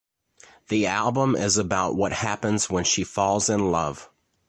The 0.69 0.87
album 0.87 1.35
is 1.35 1.57
about 1.57 1.95
what 1.95 2.11
happens 2.11 2.71
when 2.71 2.83
she 2.85 3.03
falls 3.03 3.51
in 3.51 3.69
love. 3.71 4.09